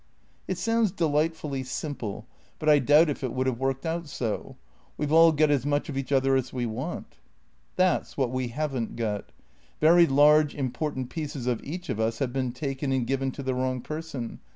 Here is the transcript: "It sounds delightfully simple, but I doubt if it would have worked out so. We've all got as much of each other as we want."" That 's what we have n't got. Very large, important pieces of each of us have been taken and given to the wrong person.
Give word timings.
"It 0.47 0.57
sounds 0.57 0.91
delightfully 0.91 1.61
simple, 1.61 2.25
but 2.57 2.67
I 2.67 2.79
doubt 2.79 3.07
if 3.07 3.23
it 3.23 3.33
would 3.33 3.45
have 3.45 3.59
worked 3.59 3.85
out 3.85 4.07
so. 4.07 4.57
We've 4.97 5.11
all 5.11 5.31
got 5.31 5.51
as 5.51 5.63
much 5.63 5.89
of 5.89 5.95
each 5.95 6.11
other 6.11 6.35
as 6.35 6.51
we 6.51 6.65
want."" 6.65 7.17
That 7.75 8.07
's 8.07 8.17
what 8.17 8.31
we 8.31 8.47
have 8.47 8.75
n't 8.75 8.95
got. 8.95 9.31
Very 9.79 10.07
large, 10.07 10.55
important 10.55 11.11
pieces 11.11 11.45
of 11.45 11.63
each 11.63 11.87
of 11.89 11.99
us 11.99 12.17
have 12.17 12.33
been 12.33 12.51
taken 12.51 12.91
and 12.91 13.05
given 13.05 13.29
to 13.33 13.43
the 13.43 13.53
wrong 13.53 13.79
person. 13.79 14.39